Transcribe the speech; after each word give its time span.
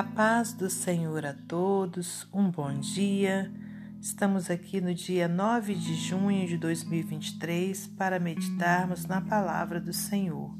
A 0.00 0.02
paz 0.02 0.54
do 0.54 0.70
Senhor 0.70 1.26
a 1.26 1.34
todos, 1.34 2.26
um 2.32 2.50
bom 2.50 2.72
dia. 2.80 3.52
Estamos 4.00 4.50
aqui 4.50 4.80
no 4.80 4.94
dia 4.94 5.28
9 5.28 5.74
de 5.74 5.94
junho 5.94 6.48
de 6.48 6.56
2023 6.56 7.86
para 7.98 8.18
meditarmos 8.18 9.04
na 9.04 9.20
palavra 9.20 9.78
do 9.78 9.92
Senhor. 9.92 10.56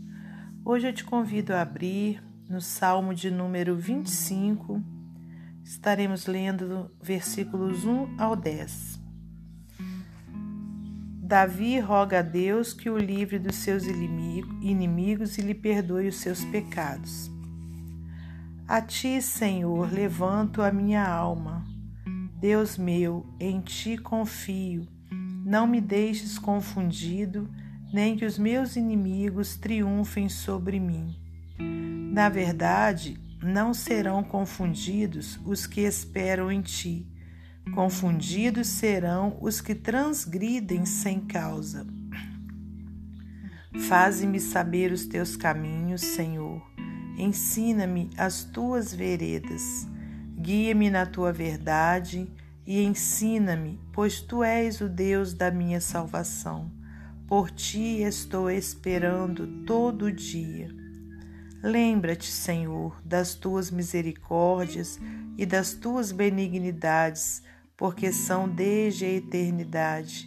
Hoje 0.63 0.89
eu 0.89 0.93
te 0.93 1.05
convido 1.05 1.55
a 1.55 1.63
abrir 1.63 2.23
no 2.51 2.61
Salmo 2.61 3.15
de 3.15 3.31
número 3.31 3.75
25. 3.79 4.85
Estaremos 5.65 6.27
lendo 6.27 6.95
versículos 7.03 7.87
1 7.87 8.21
ao 8.21 8.37
10. 8.37 9.01
Davi 11.23 11.81
roga 11.81 12.19
a 12.19 12.23
Deus 12.23 12.75
que 12.75 12.91
o 12.91 12.99
livre 12.99 13.39
dos 13.39 13.57
seus 13.57 13.85
inimigos 13.87 15.39
e 15.39 15.41
lhe 15.41 15.55
perdoe 15.55 16.09
os 16.09 16.17
seus 16.17 16.45
pecados. 16.45 17.40
A 18.71 18.81
ti, 18.81 19.21
Senhor, 19.21 19.93
levanto 19.93 20.63
a 20.63 20.71
minha 20.71 21.05
alma. 21.05 21.67
Deus 22.39 22.79
meu, 22.79 23.27
em 23.41 23.61
ti 23.61 23.99
confio. 23.99 24.87
Não 25.45 25.67
me 25.67 25.81
deixes 25.81 26.39
confundido, 26.39 27.51
nem 27.93 28.17
que 28.17 28.25
os 28.25 28.39
meus 28.39 28.77
inimigos 28.77 29.57
triunfem 29.57 30.29
sobre 30.29 30.79
mim. 30.79 31.17
Na 31.59 32.29
verdade, 32.29 33.19
não 33.43 33.75
serão 33.75 34.23
confundidos 34.23 35.37
os 35.45 35.67
que 35.67 35.81
esperam 35.81 36.49
em 36.53 36.63
ti. 36.63 37.09
Confundidos 37.75 38.69
serão 38.69 39.37
os 39.41 39.61
que 39.61 39.75
transgridem 39.75 40.87
sem 40.87 41.19
causa. 41.19 41.85
Faze-me 43.89 44.39
saber 44.39 44.93
os 44.93 45.07
teus 45.07 45.35
caminhos, 45.35 46.03
Senhor 46.03 46.70
Ensina-me 47.21 48.09
as 48.17 48.45
tuas 48.45 48.95
veredas, 48.95 49.87
guia-me 50.39 50.89
na 50.89 51.05
tua 51.05 51.31
verdade 51.31 52.27
e 52.67 52.83
ensina-me, 52.83 53.79
pois 53.93 54.23
tu 54.23 54.43
és 54.43 54.81
o 54.81 54.89
Deus 54.89 55.35
da 55.35 55.51
minha 55.51 55.83
salvação. 55.83 56.73
Por 57.27 57.51
ti 57.51 58.01
estou 58.01 58.51
esperando 58.51 59.47
todo 59.67 60.11
dia. 60.11 60.75
Lembra-te, 61.63 62.33
Senhor, 62.33 62.99
das 63.05 63.35
tuas 63.35 63.71
misericórdias 63.71 64.99
e 65.37 65.45
das 65.45 65.75
tuas 65.75 66.13
benignidades, 66.13 67.43
porque 67.77 68.15
são 68.15 68.49
desde 68.49 69.05
a 69.05 69.13
eternidade. 69.13 70.27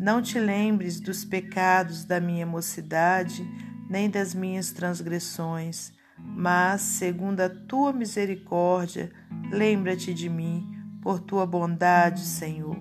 Não 0.00 0.22
te 0.22 0.40
lembres 0.40 0.98
dos 0.98 1.26
pecados 1.26 2.06
da 2.06 2.18
minha 2.18 2.46
mocidade, 2.46 3.46
nem 3.86 4.08
das 4.08 4.34
minhas 4.34 4.72
transgressões 4.72 5.92
mas, 6.24 6.80
segundo 6.80 7.40
a 7.40 7.48
tua 7.48 7.92
misericórdia, 7.92 9.12
lembra-te 9.50 10.14
de 10.14 10.28
mim, 10.28 10.66
por 11.00 11.20
tua 11.20 11.44
bondade, 11.44 12.20
Senhor. 12.20 12.76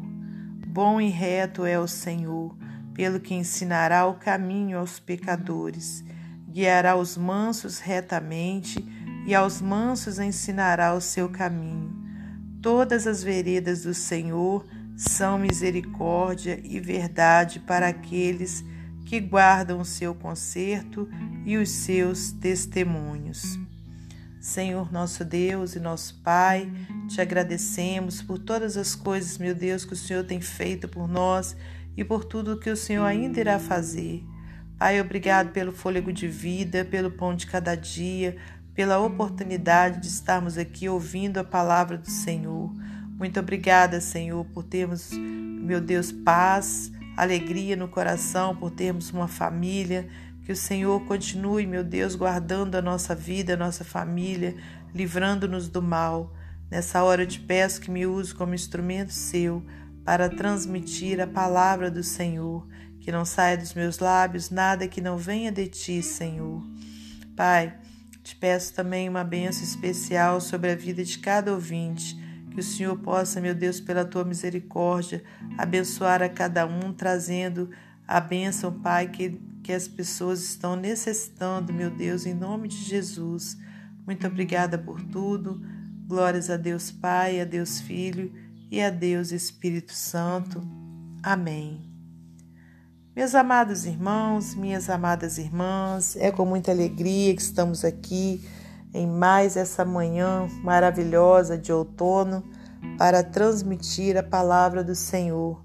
Bom 0.68 1.02
e 1.02 1.10
reto 1.10 1.66
é 1.66 1.80
o 1.80 1.88
Senhor, 1.88 2.56
pelo 2.94 3.20
que 3.20 3.34
ensinará 3.34 4.06
o 4.06 4.16
caminho 4.16 4.78
aos 4.78 5.00
pecadores, 5.00 6.04
guiará 6.48 6.96
os 6.96 7.18
mansos 7.18 7.80
retamente, 7.80 8.80
e 9.26 9.36
aos 9.36 9.62
mansos 9.62 10.20
ensinará 10.20 10.94
o 10.94 11.02
seu 11.02 11.30
caminho. 11.30 11.94
Todas 12.62 13.06
as 13.08 13.24
veredas 13.24 13.84
do 13.84 13.94
Senhor 13.94 14.66
são 14.96 15.38
misericórdia 15.38 16.60
e 16.64 16.80
verdade 16.80 17.60
para 17.60 17.88
aqueles 17.88 18.64
que 19.06 19.20
guardam 19.20 19.80
o 19.80 19.86
seu 19.86 20.14
conserto 20.16 21.10
e 21.46 21.58
os 21.58 21.70
seus 21.70 22.32
testemunhos. 22.32 23.60
Senhor 24.40 24.92
nosso 24.92 25.24
Deus 25.24 25.76
e 25.76 25.80
nosso 25.80 26.20
Pai, 26.24 26.72
te 27.08 27.22
agradecemos 27.22 28.24
por 28.24 28.40
todas 28.40 28.76
as 28.76 28.96
coisas, 28.96 29.38
meu 29.38 29.54
Deus, 29.54 29.86
que 29.86 29.94
o 29.94 29.96
Senhor 29.96 30.24
tem 30.24 30.42
feito 30.42 30.88
por 30.88 31.08
nós 31.08 31.56
e 31.96 32.04
por 32.04 32.26
tudo 32.26 32.60
que 32.60 32.70
o 32.70 32.76
Senhor 32.76 33.06
ainda 33.06 33.40
irá 33.40 33.60
fazer. 33.60 34.24
Pai, 34.80 35.00
obrigado 35.00 35.52
pelo 35.52 35.72
fôlego 35.72 36.12
de 36.12 36.28
vida, 36.28 36.84
pelo 36.84 37.12
pão 37.12 37.36
de 37.36 37.46
cada 37.46 37.76
dia, 37.76 38.36
pela 38.74 38.98
oportunidade 38.98 40.02
de 40.02 40.08
estarmos 40.08 40.58
aqui 40.58 40.90
ouvindo 40.90 41.38
a 41.38 41.44
palavra 41.44 41.96
do 41.96 42.10
Senhor. 42.10 42.74
Muito 43.20 43.40
obrigada, 43.40 44.02
Senhor, 44.02 44.44
por 44.46 44.64
termos, 44.64 45.12
meu 45.12 45.80
Deus, 45.80 46.12
paz, 46.12 46.92
alegria 47.16 47.76
no 47.76 47.88
coração, 47.88 48.56
por 48.56 48.72
termos 48.72 49.12
uma 49.12 49.28
família 49.28 50.08
que 50.44 50.52
o 50.52 50.56
Senhor 50.56 51.00
continue, 51.06 51.68
meu 51.68 51.84
Deus, 51.84 52.16
guardando 52.16 52.76
a 52.76 52.82
nossa 52.82 53.14
vida, 53.14 53.54
a 53.54 53.58
nossa 53.58 53.84
família, 53.84 54.56
livrando-nos 54.94 55.68
do 55.68 55.82
mal. 55.82 56.34
Nessa 56.70 57.04
hora 57.04 57.24
eu 57.24 57.28
te 57.28 57.40
peço 57.40 57.82
que 57.82 57.92
me 57.92 58.06
use 58.06 58.34
como 58.34 58.56
instrumento 58.56 59.12
seu 59.12 59.64
para 60.04 60.30
transmitir 60.30 61.22
a 61.22 61.28
palavra 61.28 61.92
do 61.92 62.04
Senhor, 62.04 62.68
que 63.00 63.12
não 63.12 63.24
saia 63.24 63.58
dos 63.58 63.74
meus 63.74 64.00
lábios 64.00 64.50
nada 64.50 64.88
que 64.88 65.02
não 65.02 65.18
venha 65.18 65.52
de 65.52 65.68
ti, 65.68 66.02
Senhor. 66.02 66.64
Pai, 67.36 67.74
te 68.24 68.36
peço 68.36 68.74
também 68.74 69.10
uma 69.10 69.24
benção 69.24 69.64
especial 69.64 70.42
sobre 70.42 70.72
a 70.72 70.76
vida 70.76 71.04
de 71.04 71.20
cada 71.20 71.54
ouvinte, 71.54 72.18
que 72.52 72.60
o 72.60 72.64
Senhor 72.64 72.98
possa, 73.00 73.42
meu 73.42 73.56
Deus, 73.56 73.80
pela 73.80 74.06
tua 74.06 74.24
misericórdia, 74.24 75.24
abençoar 75.58 76.22
a 76.22 76.30
cada 76.30 76.66
um, 76.66 76.94
trazendo 76.94 77.70
a 78.08 78.20
bênção, 78.20 78.72
Pai, 78.72 79.08
que 79.08 79.40
que 79.64 79.72
as 79.72 79.88
pessoas 79.88 80.42
estão 80.44 80.76
necessitando, 80.76 81.72
meu 81.72 81.90
Deus, 81.90 82.26
em 82.26 82.34
nome 82.34 82.68
de 82.68 82.78
Jesus. 82.78 83.58
Muito 84.06 84.26
obrigada 84.26 84.78
por 84.78 85.02
tudo. 85.02 85.62
Glórias 86.08 86.50
a 86.50 86.58
Deus 86.58 86.92
Pai, 86.92 87.40
a 87.40 87.46
Deus 87.46 87.80
Filho 87.80 88.34
e 88.70 88.82
a 88.82 88.90
Deus 88.90 89.32
Espírito 89.32 89.94
Santo. 89.94 90.62
Amém. 91.22 91.90
Meus 93.16 93.36
amados 93.36 93.86
irmãos, 93.86 94.56
minhas 94.56 94.90
amadas 94.90 95.38
irmãs, 95.38 96.16
é 96.16 96.32
com 96.32 96.46
muita 96.46 96.72
alegria 96.72 97.36
que 97.36 97.42
estamos 97.42 97.86
aqui 97.86 98.42
em 98.94 99.08
mais 99.08 99.56
essa 99.56 99.86
manhã 99.86 100.48
maravilhosa 100.64 101.58
de 101.58 101.72
outono 101.72 102.44
para 102.98 103.24
transmitir 103.24 104.18
a 104.18 104.24
palavra 104.24 104.84
do 104.84 104.96
Senhor. 104.96 105.64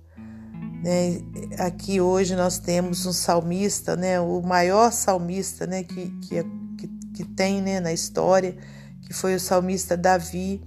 Né? 0.83 1.21
Aqui 1.59 2.01
hoje 2.01 2.37
nós 2.37 2.59
temos 2.59 3.07
um 3.07 3.13
salmista, 3.13 3.97
né? 3.97 4.21
o 4.21 4.41
maior 4.43 4.93
salmista 4.93 5.67
né? 5.67 5.83
que, 5.83 6.11
que, 6.21 6.45
que, 6.79 6.89
que 7.15 7.25
tem 7.25 7.61
né? 7.61 7.81
na 7.81 7.93
história, 7.93 8.57
que 9.03 9.13
foi 9.13 9.35
o 9.35 9.41
salmista 9.41 9.97
Davi, 9.97 10.63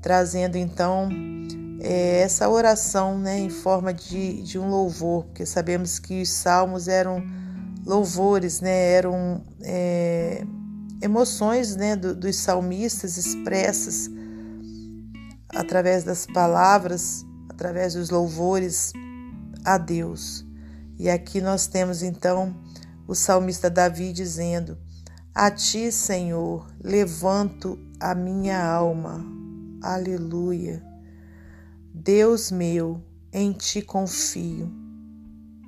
trazendo 0.00 0.56
então 0.56 1.08
é, 1.80 2.20
essa 2.20 2.48
oração 2.48 3.18
né? 3.18 3.38
em 3.38 3.50
forma 3.50 3.92
de, 3.92 4.42
de 4.42 4.58
um 4.58 4.68
louvor, 4.68 5.24
porque 5.24 5.46
sabemos 5.46 5.98
que 5.98 6.22
os 6.22 6.30
salmos 6.30 6.86
eram 6.86 7.22
louvores, 7.84 8.60
né? 8.60 8.92
eram 8.92 9.42
é, 9.62 10.44
emoções 11.00 11.76
né? 11.76 11.96
Do, 11.96 12.14
dos 12.14 12.36
salmistas 12.36 13.16
expressas 13.16 14.10
através 15.54 16.04
das 16.04 16.26
palavras, 16.26 17.24
através 17.48 17.94
dos 17.94 18.10
louvores 18.10 18.92
a 19.64 19.78
Deus. 19.78 20.46
E 20.98 21.08
aqui 21.08 21.40
nós 21.40 21.66
temos 21.66 22.02
então 22.02 22.56
o 23.06 23.14
salmista 23.14 23.70
Davi 23.70 24.12
dizendo: 24.12 24.78
A 25.34 25.50
ti, 25.50 25.90
Senhor, 25.90 26.66
levanto 26.82 27.78
a 28.00 28.14
minha 28.14 28.62
alma. 28.64 29.24
Aleluia. 29.82 30.82
Deus 31.94 32.50
meu, 32.50 33.02
em 33.32 33.52
ti 33.52 33.82
confio. 33.82 34.70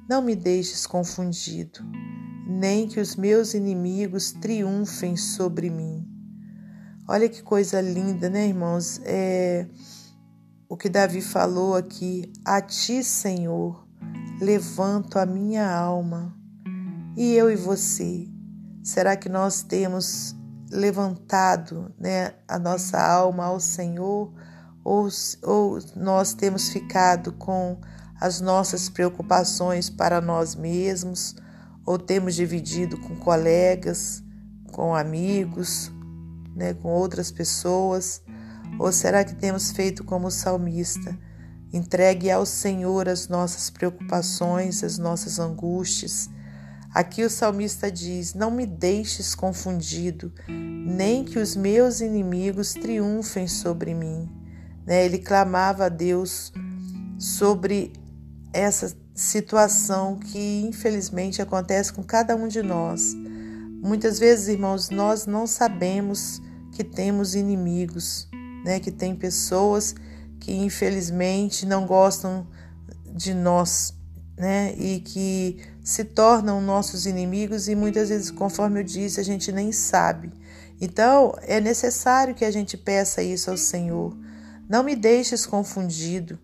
Não 0.08 0.20
me 0.20 0.34
deixes 0.34 0.86
confundido, 0.86 1.80
nem 2.50 2.88
que 2.88 2.98
os 2.98 3.14
meus 3.14 3.54
inimigos 3.54 4.32
triunfem 4.32 5.16
sobre 5.16 5.70
mim. 5.70 6.04
Olha 7.06 7.28
que 7.28 7.42
coisa 7.42 7.80
linda, 7.80 8.28
né, 8.28 8.48
irmãos? 8.48 9.00
É 9.04 9.66
o 10.68 10.76
que 10.76 10.88
Davi 10.88 11.20
falou 11.20 11.76
aqui: 11.76 12.32
A 12.44 12.60
ti, 12.60 13.04
Senhor, 13.04 13.86
levanto 14.40 15.18
a 15.18 15.24
minha 15.24 15.70
alma. 15.70 16.36
E 17.16 17.34
eu 17.34 17.50
e 17.50 17.56
você, 17.56 18.28
será 18.82 19.16
que 19.16 19.28
nós 19.28 19.62
temos 19.62 20.34
levantado 20.70 21.92
né, 21.98 22.34
a 22.46 22.58
nossa 22.58 23.00
alma 23.00 23.46
ao 23.46 23.58
Senhor 23.58 24.32
ou, 24.84 25.08
ou 25.42 25.78
nós 25.96 26.32
temos 26.32 26.68
ficado 26.68 27.32
com 27.32 27.78
as 28.20 28.40
nossas 28.40 28.88
preocupações 28.88 29.90
para 29.90 30.20
nós 30.20 30.54
mesmos 30.54 31.34
ou 31.86 31.98
temos 31.98 32.34
dividido 32.34 32.98
com 32.98 33.16
colegas, 33.16 34.22
com 34.72 34.94
amigos, 34.94 35.90
né, 36.54 36.74
com 36.74 36.88
outras 36.88 37.30
pessoas? 37.30 38.22
Ou 38.78 38.92
será 38.92 39.24
que 39.24 39.34
temos 39.34 39.70
feito 39.70 40.04
como 40.04 40.28
o 40.28 40.30
salmista? 40.30 41.18
Entregue 41.72 42.30
ao 42.30 42.46
Senhor 42.46 43.08
as 43.08 43.28
nossas 43.28 43.70
preocupações, 43.70 44.82
as 44.82 44.98
nossas 44.98 45.38
angústias, 45.38 46.28
Aqui 46.92 47.22
o 47.22 47.30
salmista 47.30 47.90
diz: 47.90 48.34
Não 48.34 48.50
me 48.50 48.66
deixes 48.66 49.34
confundido, 49.34 50.32
nem 50.48 51.24
que 51.24 51.38
os 51.38 51.54
meus 51.54 52.00
inimigos 52.00 52.72
triunfem 52.72 53.46
sobre 53.46 53.94
mim. 53.94 54.28
Né? 54.84 55.04
Ele 55.04 55.18
clamava 55.18 55.86
a 55.86 55.88
Deus 55.88 56.52
sobre 57.16 57.92
essa 58.52 58.92
situação 59.20 60.16
que 60.16 60.62
infelizmente 60.62 61.42
acontece 61.42 61.92
com 61.92 62.02
cada 62.02 62.34
um 62.34 62.48
de 62.48 62.62
nós. 62.62 63.14
Muitas 63.82 64.18
vezes, 64.18 64.48
irmãos, 64.48 64.88
nós 64.88 65.26
não 65.26 65.46
sabemos 65.46 66.40
que 66.72 66.82
temos 66.82 67.34
inimigos, 67.34 68.26
né? 68.64 68.80
Que 68.80 68.90
tem 68.90 69.14
pessoas 69.14 69.94
que 70.40 70.52
infelizmente 70.52 71.66
não 71.66 71.86
gostam 71.86 72.46
de 73.14 73.34
nós, 73.34 73.94
né? 74.38 74.74
E 74.78 75.00
que 75.00 75.60
se 75.84 76.02
tornam 76.02 76.60
nossos 76.62 77.04
inimigos 77.04 77.68
e 77.68 77.74
muitas 77.74 78.08
vezes, 78.08 78.30
conforme 78.30 78.80
eu 78.80 78.84
disse, 78.84 79.20
a 79.20 79.24
gente 79.24 79.52
nem 79.52 79.70
sabe. 79.70 80.32
Então, 80.80 81.34
é 81.42 81.60
necessário 81.60 82.34
que 82.34 82.44
a 82.44 82.50
gente 82.50 82.74
peça 82.74 83.22
isso 83.22 83.50
ao 83.50 83.56
Senhor. 83.58 84.16
Não 84.66 84.82
me 84.82 84.96
deixes 84.96 85.44
confundido, 85.44 86.38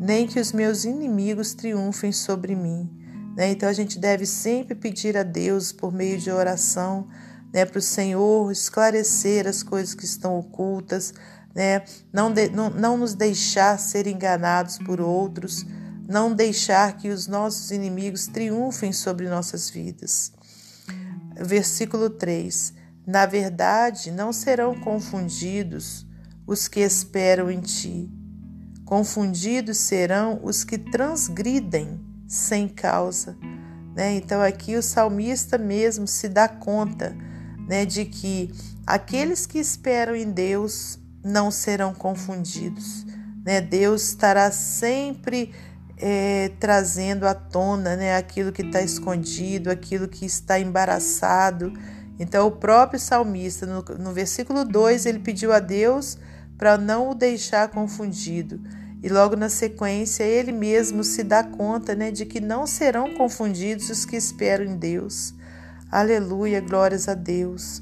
nem 0.00 0.26
que 0.26 0.38
os 0.38 0.52
meus 0.52 0.84
inimigos 0.84 1.54
triunfem 1.54 2.12
sobre 2.12 2.54
mim. 2.54 2.90
Né? 3.36 3.50
Então, 3.50 3.68
a 3.68 3.72
gente 3.72 3.98
deve 3.98 4.26
sempre 4.26 4.74
pedir 4.74 5.16
a 5.16 5.22
Deus, 5.22 5.72
por 5.72 5.92
meio 5.92 6.18
de 6.18 6.30
oração, 6.30 7.08
né, 7.52 7.64
para 7.64 7.78
o 7.78 7.82
Senhor 7.82 8.50
esclarecer 8.52 9.46
as 9.46 9.62
coisas 9.62 9.94
que 9.94 10.04
estão 10.04 10.38
ocultas, 10.38 11.14
né? 11.54 11.82
não, 12.12 12.32
de, 12.32 12.48
não, 12.50 12.70
não 12.70 12.96
nos 12.96 13.14
deixar 13.14 13.78
ser 13.78 14.06
enganados 14.06 14.78
por 14.78 15.00
outros 15.00 15.64
não 16.08 16.32
deixar 16.32 16.96
que 16.96 17.10
os 17.10 17.26
nossos 17.26 17.70
inimigos 17.70 18.26
triunfem 18.26 18.92
sobre 18.94 19.28
nossas 19.28 19.68
vidas. 19.68 20.32
Versículo 21.38 22.08
3: 22.08 22.72
Na 23.06 23.26
verdade, 23.26 24.10
não 24.10 24.32
serão 24.32 24.74
confundidos 24.80 26.06
os 26.46 26.66
que 26.66 26.80
esperam 26.80 27.50
em 27.50 27.60
ti. 27.60 28.10
Confundidos 28.88 29.76
serão 29.76 30.40
os 30.42 30.64
que 30.64 30.78
transgridem 30.78 32.00
sem 32.26 32.66
causa. 32.66 33.36
Né? 33.94 34.14
Então, 34.14 34.40
aqui 34.40 34.76
o 34.76 34.82
salmista 34.82 35.58
mesmo 35.58 36.06
se 36.06 36.26
dá 36.26 36.48
conta 36.48 37.14
né, 37.68 37.84
de 37.84 38.06
que 38.06 38.50
aqueles 38.86 39.44
que 39.44 39.58
esperam 39.58 40.16
em 40.16 40.30
Deus 40.30 40.98
não 41.22 41.50
serão 41.50 41.92
confundidos. 41.92 43.04
Né? 43.44 43.60
Deus 43.60 44.08
estará 44.08 44.50
sempre 44.50 45.52
é, 45.98 46.52
trazendo 46.58 47.28
à 47.28 47.34
tona 47.34 47.94
né, 47.94 48.16
aquilo 48.16 48.52
que 48.52 48.62
está 48.62 48.80
escondido, 48.80 49.70
aquilo 49.70 50.08
que 50.08 50.24
está 50.24 50.58
embaraçado. 50.58 51.74
Então, 52.18 52.46
o 52.46 52.52
próprio 52.52 52.98
salmista, 52.98 53.66
no, 53.66 53.84
no 53.98 54.14
versículo 54.14 54.64
2, 54.64 55.04
ele 55.04 55.18
pediu 55.18 55.52
a 55.52 55.58
Deus 55.58 56.16
para 56.58 56.76
não 56.76 57.10
o 57.10 57.14
deixar 57.14 57.68
confundido. 57.68 58.60
E 59.00 59.08
logo 59.08 59.36
na 59.36 59.48
sequência, 59.48 60.24
ele 60.24 60.50
mesmo 60.50 61.04
se 61.04 61.22
dá 61.22 61.44
conta 61.44 61.94
né, 61.94 62.10
de 62.10 62.26
que 62.26 62.40
não 62.40 62.66
serão 62.66 63.14
confundidos 63.14 63.88
os 63.88 64.04
que 64.04 64.16
esperam 64.16 64.66
em 64.66 64.76
Deus. 64.76 65.32
Aleluia, 65.90 66.60
glórias 66.60 67.08
a 67.08 67.14
Deus. 67.14 67.80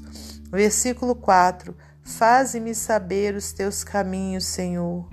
Versículo 0.51 1.15
4: 1.15 1.75
Faze-me 2.03 2.73
saber 2.73 3.35
os 3.35 3.51
teus 3.51 3.83
caminhos, 3.83 4.45
Senhor. 4.45 5.09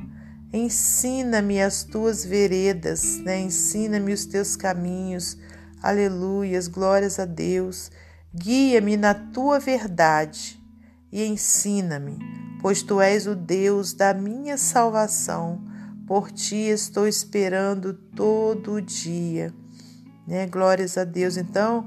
Ensina-me 0.52 1.60
as 1.60 1.82
tuas 1.82 2.24
veredas, 2.24 3.18
né? 3.24 3.40
ensina-me 3.40 4.12
os 4.12 4.24
teus 4.24 4.54
caminhos. 4.54 5.36
Aleluias, 5.82 6.68
glórias 6.68 7.18
a 7.18 7.24
Deus. 7.24 7.90
Guia-me 8.32 8.96
na 8.96 9.14
tua 9.14 9.58
verdade 9.58 10.60
e 11.10 11.24
ensina-me, 11.24 12.18
pois 12.64 12.82
tu 12.82 12.98
és 12.98 13.26
o 13.26 13.34
Deus 13.34 13.92
da 13.92 14.14
minha 14.14 14.56
salvação. 14.56 15.62
Por 16.06 16.32
ti 16.32 16.56
estou 16.56 17.06
esperando 17.06 17.92
todo 17.92 18.80
dia. 18.80 19.52
Né? 20.26 20.46
Glórias 20.46 20.96
a 20.96 21.04
Deus. 21.04 21.36
Então, 21.36 21.86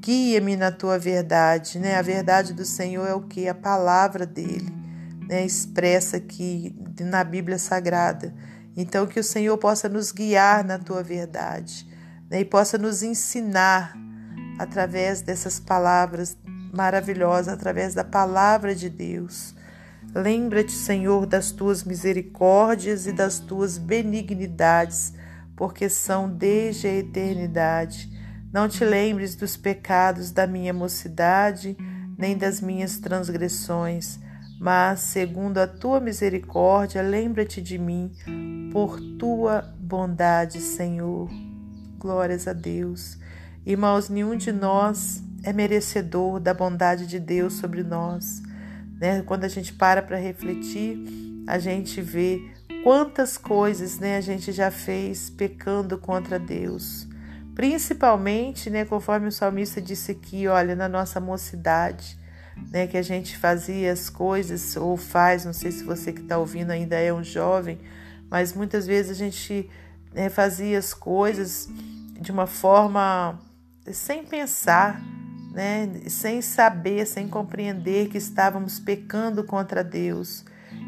guia-me 0.00 0.56
na 0.56 0.72
tua 0.72 0.98
verdade, 0.98 1.78
né? 1.78 1.96
A 1.96 2.00
verdade 2.00 2.54
do 2.54 2.64
Senhor 2.64 3.06
é 3.06 3.12
o 3.12 3.26
que? 3.26 3.46
A 3.46 3.54
palavra 3.54 4.24
dele 4.24 4.72
né, 5.28 5.44
expressa 5.44 6.16
aqui 6.16 6.74
na 6.98 7.22
Bíblia 7.22 7.58
Sagrada. 7.58 8.34
Então, 8.74 9.06
que 9.06 9.20
o 9.20 9.24
Senhor 9.24 9.58
possa 9.58 9.86
nos 9.86 10.12
guiar 10.12 10.64
na 10.64 10.78
tua 10.78 11.02
verdade 11.02 11.86
né, 12.30 12.40
e 12.40 12.44
possa 12.46 12.78
nos 12.78 13.02
ensinar 13.02 13.94
através 14.58 15.20
dessas 15.20 15.60
palavras 15.60 16.38
maravilhosas, 16.72 17.52
através 17.52 17.92
da 17.92 18.02
palavra 18.02 18.74
de 18.74 18.88
Deus. 18.88 19.54
Lembra-te, 20.16 20.72
Senhor, 20.72 21.26
das 21.26 21.52
tuas 21.52 21.84
misericórdias 21.84 23.06
e 23.06 23.12
das 23.12 23.38
tuas 23.38 23.76
benignidades, 23.76 25.12
porque 25.54 25.88
são 25.88 26.28
desde 26.28 26.86
a 26.86 26.94
eternidade. 26.94 28.10
Não 28.52 28.68
te 28.68 28.84
lembres 28.84 29.34
dos 29.34 29.56
pecados 29.56 30.30
da 30.30 30.46
minha 30.46 30.72
mocidade, 30.72 31.76
nem 32.16 32.36
das 32.36 32.60
minhas 32.60 32.98
transgressões 32.98 34.18
mas, 34.58 35.00
segundo 35.00 35.58
a 35.58 35.66
tua 35.66 36.00
misericórdia, 36.00 37.02
lembra-te 37.02 37.60
de 37.60 37.78
mim 37.78 38.10
por 38.72 38.98
tua 39.18 39.62
bondade, 39.78 40.60
Senhor. 40.60 41.28
Glórias 41.98 42.48
a 42.48 42.52
Deus. 42.52 43.18
Irmãos, 43.64 44.08
nenhum 44.08 44.36
de 44.36 44.52
nós 44.52 45.22
é 45.42 45.52
merecedor 45.52 46.40
da 46.40 46.54
bondade 46.54 47.06
de 47.06 47.20
Deus 47.20 47.54
sobre 47.54 47.82
nós. 47.82 48.42
Né? 49.00 49.22
Quando 49.22 49.44
a 49.44 49.48
gente 49.48 49.72
para 49.72 50.02
para 50.02 50.16
refletir, 50.16 50.98
a 51.46 51.58
gente 51.58 52.00
vê 52.00 52.40
quantas 52.82 53.36
coisas 53.36 53.98
né, 53.98 54.16
a 54.16 54.20
gente 54.20 54.52
já 54.52 54.70
fez 54.70 55.30
pecando 55.30 55.98
contra 55.98 56.38
Deus. 56.38 57.06
Principalmente, 57.54 58.68
né, 58.68 58.84
conforme 58.84 59.28
o 59.28 59.32
salmista 59.32 59.80
disse 59.80 60.12
aqui, 60.12 60.46
olha, 60.46 60.74
na 60.74 60.88
nossa 60.88 61.18
mocidade 61.20 62.18
né, 62.70 62.86
que 62.86 62.96
a 62.96 63.02
gente 63.02 63.36
fazia 63.36 63.92
as 63.92 64.08
coisas 64.08 64.76
ou 64.76 64.96
faz, 64.96 65.44
não 65.44 65.52
sei 65.52 65.70
se 65.70 65.84
você 65.84 66.12
que 66.12 66.22
está 66.22 66.38
ouvindo 66.38 66.70
ainda 66.70 66.96
é 66.96 67.12
um 67.12 67.22
jovem, 67.22 67.78
mas 68.30 68.52
muitas 68.52 68.86
vezes 68.86 69.10
a 69.10 69.14
gente 69.14 69.70
né, 70.12 70.28
fazia 70.28 70.78
as 70.78 70.94
coisas 70.94 71.68
de 72.20 72.32
uma 72.32 72.46
forma 72.46 73.38
sem 73.92 74.24
pensar, 74.24 75.00
né, 75.56 75.88
sem 76.06 76.42
saber, 76.42 77.06
sem 77.06 77.26
compreender 77.26 78.10
que 78.10 78.18
estávamos 78.18 78.78
pecando 78.78 79.42
contra 79.42 79.82
Deus. 79.82 80.44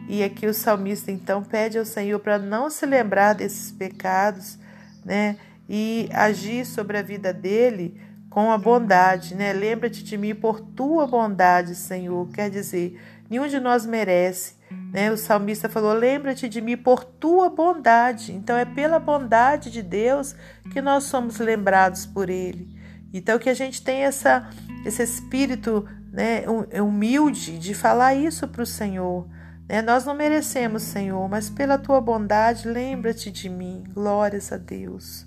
E 0.06 0.22
aqui 0.22 0.46
o 0.46 0.52
salmista 0.52 1.10
então 1.10 1.42
pede 1.42 1.78
ao 1.78 1.86
Senhor 1.86 2.20
para 2.20 2.38
não 2.38 2.68
se 2.68 2.84
lembrar 2.84 3.32
desses 3.32 3.72
pecados, 3.72 4.58
né, 5.02 5.38
e 5.66 6.10
agir 6.12 6.66
sobre 6.66 6.98
a 6.98 7.02
vida 7.02 7.32
dele 7.32 7.98
com 8.28 8.52
a 8.52 8.58
bondade, 8.58 9.34
né? 9.34 9.54
Lembra-te 9.54 10.04
de 10.04 10.18
mim 10.18 10.34
por 10.34 10.60
tua 10.60 11.06
bondade, 11.06 11.74
Senhor. 11.74 12.28
Quer 12.28 12.50
dizer, 12.50 13.00
nenhum 13.28 13.48
de 13.48 13.58
nós 13.58 13.86
merece, 13.86 14.54
né? 14.92 15.10
O 15.10 15.16
salmista 15.16 15.66
falou: 15.68 15.94
Lembra-te 15.94 16.46
de 16.46 16.60
mim 16.60 16.76
por 16.76 17.04
tua 17.04 17.48
bondade. 17.48 18.32
Então 18.32 18.56
é 18.56 18.66
pela 18.66 18.98
bondade 18.98 19.70
de 19.70 19.82
Deus 19.82 20.36
que 20.70 20.82
nós 20.82 21.04
somos 21.04 21.38
lembrados 21.38 22.04
por 22.04 22.28
Ele. 22.28 22.77
Então 23.12 23.38
que 23.38 23.48
a 23.48 23.54
gente 23.54 23.82
tem 23.82 24.04
essa, 24.04 24.48
esse 24.84 25.02
espírito 25.02 25.86
né, 26.12 26.44
humilde 26.80 27.58
de 27.58 27.74
falar 27.74 28.14
isso 28.14 28.46
para 28.48 28.62
o 28.62 28.66
Senhor. 28.66 29.28
Né? 29.68 29.82
Nós 29.82 30.04
não 30.04 30.14
merecemos, 30.14 30.82
Senhor, 30.82 31.28
mas 31.28 31.50
pela 31.50 31.78
tua 31.78 32.00
bondade, 32.00 32.68
lembra-te 32.68 33.30
de 33.30 33.48
mim. 33.48 33.84
Glórias 33.92 34.52
a 34.52 34.56
Deus. 34.56 35.26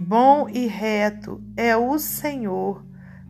Bom 0.00 0.48
e 0.48 0.66
reto 0.66 1.42
é 1.56 1.76
o 1.76 1.98
Senhor, 1.98 2.84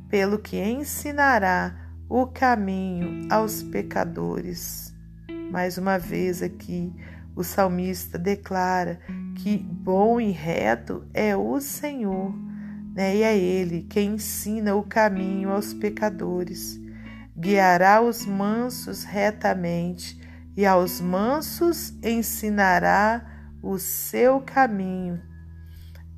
pelo 0.08 0.38
que 0.38 0.60
ensinará 0.60 1.74
o 2.08 2.26
caminho 2.26 3.26
aos 3.30 3.62
pecadores. 3.62 4.94
Mais 5.50 5.78
uma 5.78 5.98
vez 5.98 6.42
aqui, 6.42 6.92
o 7.36 7.42
salmista 7.42 8.18
declara 8.18 9.00
que 9.36 9.58
bom 9.58 10.20
e 10.20 10.30
reto 10.30 11.04
é 11.12 11.36
o 11.36 11.60
Senhor, 11.60 12.32
né? 12.94 13.16
e 13.16 13.22
é 13.22 13.36
Ele 13.36 13.82
quem 13.82 14.14
ensina 14.14 14.74
o 14.74 14.82
caminho 14.82 15.50
aos 15.50 15.74
pecadores. 15.74 16.80
Guiará 17.36 18.00
os 18.00 18.24
mansos 18.24 19.04
retamente, 19.04 20.20
e 20.56 20.64
aos 20.64 21.00
mansos 21.00 21.92
ensinará 22.02 23.50
o 23.60 23.76
seu 23.78 24.40
caminho 24.40 25.20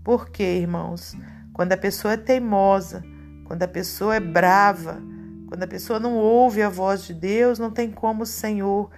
por 0.07 0.31
quê, 0.31 0.61
irmãos? 0.61 1.17
Quando 1.53 1.73
a 1.73 1.77
pessoa 1.77 2.15
é 2.15 2.17
teimosa, 2.17 3.03
quando 3.45 3.65
a 3.65 3.67
pessoa 3.67 4.15
é 4.15 4.21
brava, 4.21 5.03
quando 5.49 5.65
a 5.65 5.67
pessoa 5.67 5.99
não 5.99 6.15
ouve 6.15 6.63
a 6.63 6.69
voz 6.69 7.03
de 7.03 7.13
Deus, 7.13 7.59
não 7.59 7.73
tem 7.73 7.91
como 7.91 8.23
o 8.23 8.27
Senhor 8.27 8.89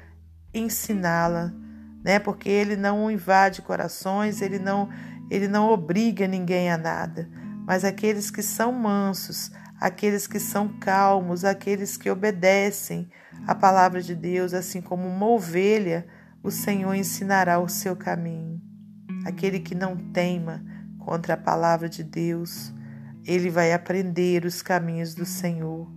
ensiná-la, 0.52 1.50
né? 2.04 2.18
Porque 2.18 2.50
ele 2.50 2.76
não 2.76 3.10
invade 3.10 3.62
corações, 3.62 4.42
ele 4.42 4.58
não 4.58 4.90
ele 5.30 5.48
não 5.48 5.70
obriga 5.70 6.28
ninguém 6.28 6.70
a 6.70 6.76
nada. 6.76 7.26
Mas 7.68 7.84
aqueles 7.84 8.30
que 8.30 8.42
são 8.42 8.72
mansos, 8.72 9.52
aqueles 9.78 10.26
que 10.26 10.40
são 10.40 10.68
calmos, 10.80 11.44
aqueles 11.44 11.98
que 11.98 12.08
obedecem 12.08 13.10
a 13.46 13.54
palavra 13.54 14.00
de 14.00 14.14
Deus, 14.14 14.54
assim 14.54 14.80
como 14.80 15.06
uma 15.06 15.26
ovelha, 15.26 16.06
o 16.42 16.50
Senhor 16.50 16.94
ensinará 16.94 17.60
o 17.60 17.68
seu 17.68 17.94
caminho. 17.94 18.58
Aquele 19.26 19.60
que 19.60 19.74
não 19.74 19.98
teima 19.98 20.64
contra 20.98 21.34
a 21.34 21.36
palavra 21.36 21.90
de 21.90 22.02
Deus, 22.02 22.72
ele 23.26 23.50
vai 23.50 23.74
aprender 23.74 24.46
os 24.46 24.62
caminhos 24.62 25.14
do 25.14 25.26
Senhor. 25.26 25.92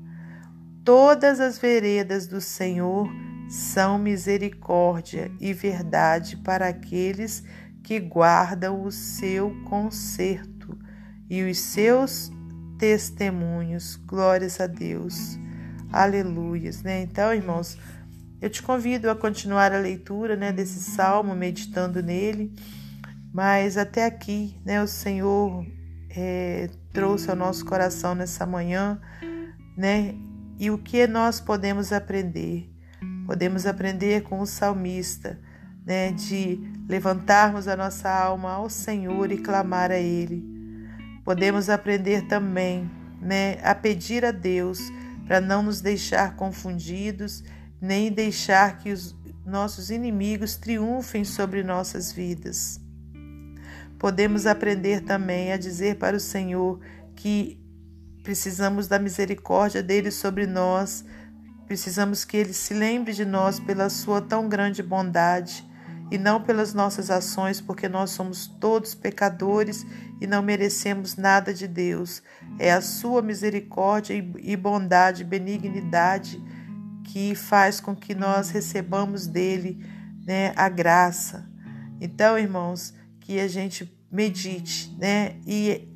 Todas 0.84 1.40
as 1.40 1.58
veredas 1.58 2.28
do 2.28 2.42
Senhor 2.42 3.10
são 3.50 3.98
misericórdia 3.98 5.32
e 5.40 5.54
verdade 5.54 6.36
para 6.36 6.68
aqueles 6.68 7.42
que 7.82 7.98
guardam 7.98 8.84
o 8.84 8.92
seu 8.92 9.56
conserto 9.64 10.51
e 11.32 11.50
os 11.50 11.60
seus 11.60 12.30
testemunhos. 12.78 13.96
Glórias 13.96 14.60
a 14.60 14.68
Deus. 14.68 15.40
Aleluias, 15.90 16.84
né? 16.84 17.04
Então, 17.04 17.34
irmãos, 17.34 17.78
eu 18.42 18.50
te 18.50 18.62
convido 18.62 19.10
a 19.10 19.16
continuar 19.16 19.72
a 19.72 19.78
leitura, 19.78 20.36
né, 20.36 20.52
desse 20.52 20.82
salmo, 20.82 21.34
meditando 21.34 22.04
nele. 22.04 22.54
Mas 23.34 23.78
até 23.78 24.04
aqui, 24.06 24.60
né, 24.66 24.84
o 24.84 24.88
Senhor 24.88 25.66
é, 26.10 26.70
trouxe 26.92 27.30
ao 27.30 27.36
nosso 27.38 27.64
coração 27.64 28.14
nessa 28.14 28.46
manhã, 28.46 29.00
né? 29.78 30.14
E 30.60 30.70
o 30.70 30.78
que 30.78 31.08
nós 31.08 31.40
podemos 31.40 31.94
aprender? 31.94 32.70
Podemos 33.26 33.66
aprender 33.66 34.24
com 34.24 34.42
o 34.42 34.46
salmista, 34.46 35.40
né, 35.86 36.12
de 36.12 36.60
levantarmos 36.90 37.70
a 37.70 37.78
nossa 37.78 38.10
alma 38.10 38.52
ao 38.52 38.70
Senhor 38.70 39.32
e 39.32 39.38
clamar 39.38 39.92
a 39.92 39.98
Ele. 39.98 40.61
Podemos 41.24 41.70
aprender 41.70 42.28
também, 42.28 42.90
né, 43.22 43.60
a 43.64 43.76
pedir 43.76 44.26
a 44.26 44.32
Deus 44.32 44.80
para 45.26 45.40
não 45.40 45.64
nos 45.64 45.82
deixar 45.82 46.36
confundidos, 46.36 47.44
nem 47.80 48.12
deixar 48.12 48.80
que 48.80 48.92
os 48.92 49.16
nossos 49.46 49.90
inimigos 49.90 50.56
triunfem 50.56 51.24
sobre 51.24 51.64
nossas 51.64 52.12
vidas. 52.12 52.80
Podemos 54.00 54.46
aprender 54.48 55.02
também 55.02 55.52
a 55.52 55.58
dizer 55.58 55.98
para 55.98 56.18
o 56.18 56.20
Senhor 56.20 56.80
que 57.16 57.60
precisamos 58.24 58.88
da 58.88 58.98
misericórdia 58.98 59.82
dele 59.82 60.12
sobre 60.12 60.48
nós, 60.48 61.06
precisamos 61.68 62.26
que 62.26 62.38
ele 62.38 62.54
se 62.54 62.74
lembre 62.74 63.14
de 63.14 63.26
nós 63.26 63.60
pela 63.60 63.90
sua 63.90 64.22
tão 64.22 64.50
grande 64.50 64.82
bondade 64.82 65.71
e 66.12 66.18
não 66.18 66.44
pelas 66.44 66.74
nossas 66.74 67.10
ações, 67.10 67.62
porque 67.62 67.88
nós 67.88 68.12
somos 68.12 68.46
todos 68.46 68.94
pecadores 68.94 69.86
e 70.20 70.28
não 70.28 70.44
merecemos 70.44 71.16
nada 71.16 71.54
de 71.54 71.68
Deus. 71.68 72.22
É 72.60 72.74
a 72.74 72.82
sua 72.82 73.22
misericórdia 73.22 74.14
e 74.14 74.56
bondade, 74.58 75.24
benignidade 75.24 76.40
que 77.06 77.34
faz 77.34 77.80
com 77.80 77.96
que 77.96 78.14
nós 78.14 78.50
recebamos 78.50 79.26
dele 79.26 79.84
né, 80.26 80.54
a 80.56 80.68
graça. 80.68 81.50
Então, 82.00 82.38
irmãos, 82.38 82.94
que 83.22 83.40
a 83.40 83.48
gente 83.48 83.98
medite 84.12 84.94
né, 85.00 85.38
e 85.48 85.88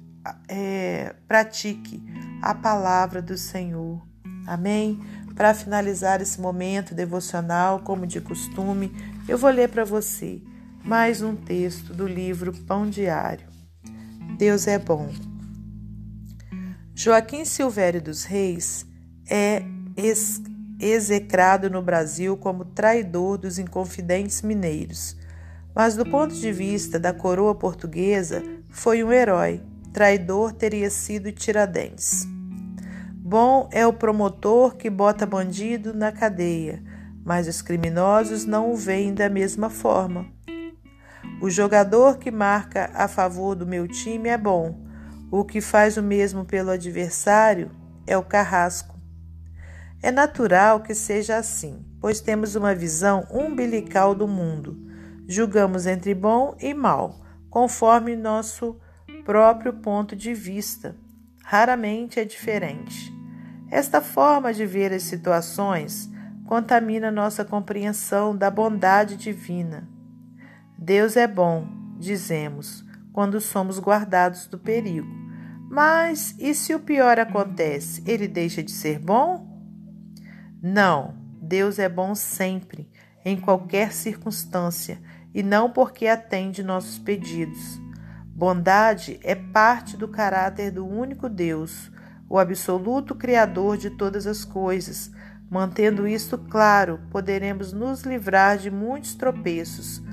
é, 0.48 1.14
pratique 1.28 2.02
a 2.42 2.56
palavra 2.56 3.22
do 3.22 3.38
Senhor. 3.38 4.02
Amém? 4.48 5.00
Para 5.36 5.54
finalizar 5.54 6.22
esse 6.22 6.40
momento 6.40 6.96
devocional, 6.96 7.80
como 7.80 8.08
de 8.08 8.22
costume, 8.22 8.94
eu 9.28 9.38
vou 9.40 9.50
ler 9.50 9.70
para 9.70 9.84
você 9.84 10.40
mais 10.84 11.24
um 11.24 11.36
texto 11.36 11.94
do 11.94 12.08
livro 12.08 12.54
Pão 12.54 12.88
Diário. 12.88 13.48
Deus 14.38 14.68
é 14.68 14.78
bom. 14.78 15.10
Joaquim 16.94 17.44
Silvério 17.44 18.02
dos 18.02 18.24
Reis 18.24 18.86
é 19.28 19.64
ex 19.98 20.42
execrado 20.80 21.70
no 21.70 21.82
Brasil 21.82 22.38
como 22.38 22.66
traidor 22.66 23.38
dos 23.38 23.58
inconfidentes 23.58 24.42
mineiros, 24.42 25.18
mas 25.74 25.96
do 25.96 26.06
ponto 26.06 26.36
de 26.36 26.52
vista 26.52 27.00
da 27.00 27.14
coroa 27.14 27.56
portuguesa, 27.56 28.44
foi 28.70 29.04
um 29.04 29.12
herói. 29.12 29.62
Traidor 29.92 30.52
teria 30.52 30.90
sido 30.90 31.32
Tiradentes. 31.32 32.28
Bom 33.14 33.68
é 33.72 33.88
o 33.88 33.94
promotor 33.94 34.76
que 34.76 34.90
bota 34.90 35.26
bandido 35.26 35.94
na 35.94 36.12
cadeia 36.12 36.84
mas 37.26 37.48
os 37.48 37.64
criminosos 37.64 38.46
não 38.46 38.72
o 38.72 38.78
veem 38.78 39.12
da 39.12 39.28
mesma 39.28 39.68
forma. 39.68 40.28
O 41.42 41.50
jogador 41.50 42.20
que 42.20 42.30
marca 42.30 42.92
a 42.94 43.08
favor 43.08 43.56
do 43.56 43.66
meu 43.66 43.88
time 43.88 44.30
é 44.30 44.38
bom, 44.38 44.86
o 45.32 45.44
que 45.44 45.60
faz 45.60 45.98
o 45.98 46.04
mesmo 46.04 46.46
pelo 46.46 46.70
adversário 46.70 47.72
é 48.06 48.16
o 48.16 48.24
carrasco. 48.24 48.96
É 50.04 50.12
natural 50.12 50.82
que 50.82 50.94
seja 50.94 51.36
assim, 51.36 51.84
pois 52.00 52.22
temos 52.22 52.56
uma 52.56 52.76
visão 52.76 53.26
umbilical 53.32 54.14
do 54.14 54.28
mundo. 54.28 54.78
Julgamos 55.28 55.88
entre 55.88 56.14
bom 56.14 56.56
e 56.62 56.76
mal, 56.76 57.26
conforme 57.50 58.16
nosso 58.16 58.80
próprio 59.26 59.74
ponto 59.74 60.16
de 60.16 60.32
vista. 60.32 60.96
Raramente 61.44 62.20
é 62.20 62.24
diferente. 62.24 63.12
Esta 63.72 64.00
forma 64.00 64.54
de 64.54 64.66
ver 64.66 64.94
as 64.94 65.04
situações 65.04 66.10
contamina 66.46 67.12
nossa 67.12 67.44
compreensão 67.44 68.36
da 68.36 68.50
bondade 68.50 69.18
divina. 69.18 69.88
Deus 70.78 71.18
é 71.18 71.28
bom, 71.28 71.68
dizemos, 71.98 72.86
quando 73.12 73.42
somos 73.42 73.80
guardados 73.80 74.48
do 74.48 74.60
perigo. 74.60 75.08
Mas 75.70 76.36
e 76.38 76.54
se 76.54 76.76
o 76.76 76.80
pior 76.80 77.20
acontece, 77.20 78.04
ele 78.06 78.28
deixa 78.28 78.62
de 78.62 78.72
ser 78.72 79.00
bom? 79.00 79.56
Não, 80.62 81.16
Deus 81.42 81.80
é 81.80 81.90
bom 81.90 82.14
sempre, 82.14 82.90
em 83.24 83.40
qualquer 83.40 83.92
circunstância, 83.92 85.02
e 85.34 85.42
não 85.42 85.72
porque 85.72 86.08
atende 86.08 86.64
nossos 86.64 87.00
pedidos. 87.00 87.80
Bondade 88.28 89.20
é 89.24 89.34
parte 89.34 89.98
do 89.98 90.08
caráter 90.08 90.72
do 90.72 90.86
único 90.86 91.28
Deus, 91.28 91.92
o 92.30 92.38
absoluto 92.38 93.16
Criador 93.16 93.78
de 93.78 93.90
todas 93.92 94.28
as 94.28 94.44
coisas, 94.44 95.12
Mantendo 95.56 96.06
isto 96.06 96.38
claro, 96.38 97.00
poderemos 97.10 97.72
nos 97.72 98.02
livrar 98.02 98.58
de 98.58 98.70
muitos 98.70 99.16
tropeços. 99.16 100.04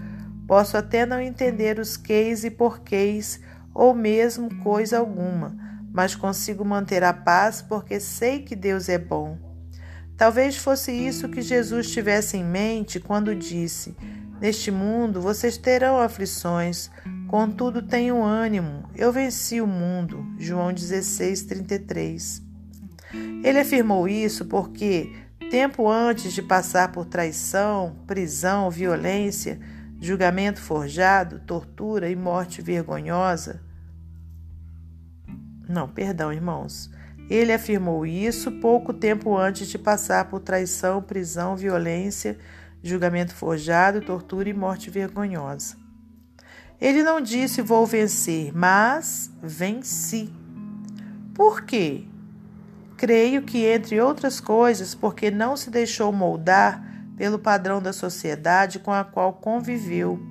Posso 0.47 0.77
até 0.77 1.05
não 1.05 1.21
entender 1.21 1.81
os 1.81 1.97
queis 1.97 2.45
e 2.45 2.51
porquês, 2.51 3.41
ou 3.75 3.93
mesmo 3.93 4.55
coisa 4.63 5.01
alguma, 5.01 5.57
mas 5.93 6.15
consigo 6.15 6.65
manter 6.65 7.03
a 7.03 7.13
paz 7.13 7.61
porque 7.61 7.99
sei 7.99 8.43
que 8.43 8.55
Deus 8.55 8.89
é 8.89 8.97
bom. 8.97 9.37
Talvez 10.17 10.57
fosse 10.57 10.93
isso 10.93 11.29
que 11.29 11.43
Jesus 11.43 11.91
tivesse 11.91 12.37
em 12.37 12.45
mente 12.45 13.01
quando 13.01 13.35
disse: 13.35 13.97
Neste 14.41 14.71
mundo 14.71 15.21
vocês 15.21 15.57
terão 15.57 15.99
aflições, 15.99 16.89
contudo 17.27 17.83
tenham 17.83 18.25
ânimo, 18.25 18.89
eu 18.95 19.11
venci 19.11 19.61
o 19.61 19.67
mundo. 19.67 20.25
João 20.39 20.73
16, 20.73 21.43
33. 21.43 22.53
Ele 23.45 23.59
afirmou 23.59 24.09
isso 24.09 24.45
porque, 24.45 25.13
tempo 25.53 25.87
antes 25.87 26.33
de 26.33 26.41
passar 26.41 26.93
por 26.93 27.05
traição, 27.05 27.95
prisão, 28.07 28.71
violência, 28.71 29.61
julgamento 30.01 30.59
forjado, 30.59 31.41
tortura 31.41 32.09
e 32.09 32.17
morte 32.17 32.63
vergonhosa. 32.63 33.61
Não, 35.69 35.87
perdão, 35.87 36.33
irmãos. 36.33 36.91
Ele 37.29 37.53
afirmou 37.53 38.07
isso 38.07 38.51
pouco 38.51 38.95
tempo 38.95 39.37
antes 39.37 39.69
de 39.69 39.77
passar 39.77 40.25
por 40.31 40.41
traição, 40.41 41.03
prisão, 41.03 41.55
violência, 41.55 42.39
julgamento 42.83 43.35
forjado, 43.35 44.01
tortura 44.01 44.49
e 44.49 44.55
morte 44.55 44.89
vergonhosa. 44.89 45.77
Ele 46.81 47.03
não 47.03 47.21
disse 47.21 47.61
vou 47.61 47.85
vencer, 47.85 48.57
mas 48.57 49.31
venci. 49.43 50.33
Por 51.35 51.61
quê? 51.61 52.07
Creio 53.03 53.43
que, 53.43 53.67
entre 53.67 54.01
outras 54.01 54.39
coisas, 54.39 54.95
porque 54.95 55.29
não 55.29 55.57
se 55.57 55.71
deixou 55.71 56.13
moldar 56.13 56.81
pelo 57.17 57.37
padrão 57.37 57.83
da 57.83 57.93
sociedade 57.93 58.79
com 58.79 58.93
a 58.93 59.03
qual 59.03 59.33
conviveu, 59.33 60.25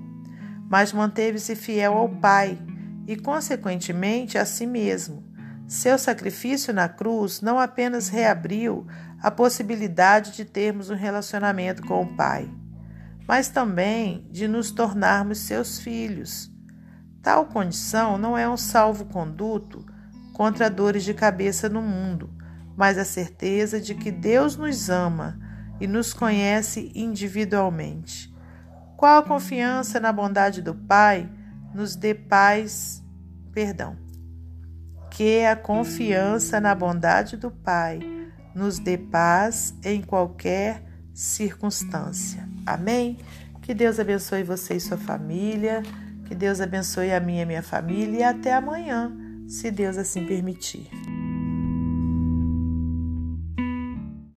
mas 0.69 0.93
manteve-se 0.93 1.53
fiel 1.53 1.91
ao 1.95 2.07
Pai 2.07 2.57
e, 3.05 3.17
consequentemente, 3.17 4.37
a 4.37 4.45
si 4.45 4.65
mesmo. 4.65 5.21
Seu 5.67 5.99
sacrifício 5.99 6.73
na 6.73 6.87
cruz 6.87 7.41
não 7.41 7.59
apenas 7.59 8.07
reabriu 8.07 8.87
a 9.21 9.29
possibilidade 9.29 10.31
de 10.31 10.45
termos 10.45 10.89
um 10.89 10.95
relacionamento 10.95 11.85
com 11.85 12.01
o 12.01 12.15
Pai, 12.15 12.49
mas 13.27 13.49
também 13.49 14.25
de 14.31 14.47
nos 14.47 14.71
tornarmos 14.71 15.39
seus 15.39 15.77
filhos. 15.77 16.49
Tal 17.21 17.47
condição 17.47 18.17
não 18.17 18.37
é 18.37 18.47
um 18.47 18.55
salvo-conduto 18.55 19.85
contra 20.31 20.69
dores 20.69 21.03
de 21.03 21.13
cabeça 21.13 21.67
no 21.67 21.81
mundo, 21.81 22.39
mas 22.75 22.97
a 22.97 23.05
certeza 23.05 23.79
de 23.79 23.95
que 23.95 24.11
Deus 24.11 24.55
nos 24.55 24.89
ama 24.89 25.39
e 25.79 25.87
nos 25.87 26.13
conhece 26.13 26.91
individualmente. 26.95 28.33
Qual 28.97 29.19
a 29.19 29.23
confiança 29.23 29.99
na 29.99 30.11
bondade 30.11 30.61
do 30.61 30.75
Pai 30.75 31.29
nos 31.73 31.95
dê 31.95 32.13
paz, 32.13 33.03
perdão, 33.51 33.97
que 35.09 35.43
a 35.45 35.55
confiança 35.55 36.59
na 36.59 36.73
bondade 36.73 37.35
do 37.35 37.51
Pai 37.51 37.99
nos 38.53 38.79
dê 38.79 38.97
paz 38.97 39.73
em 39.83 40.01
qualquer 40.01 40.83
circunstância. 41.13 42.47
Amém? 42.65 43.17
Que 43.61 43.73
Deus 43.73 43.99
abençoe 43.99 44.43
você 44.43 44.75
e 44.75 44.79
sua 44.79 44.97
família. 44.97 45.83
Que 46.25 46.35
Deus 46.35 46.61
abençoe 46.61 47.11
a 47.11 47.19
minha 47.19 47.43
e 47.43 47.45
minha 47.45 47.63
família. 47.63 48.19
E 48.19 48.23
até 48.23 48.53
amanhã, 48.53 49.11
se 49.47 49.69
Deus 49.69 49.97
assim 49.97 50.25
permitir. 50.25 50.89